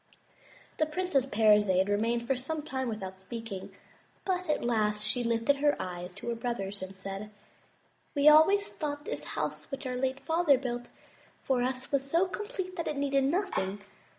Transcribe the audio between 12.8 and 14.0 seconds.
it needed nothing.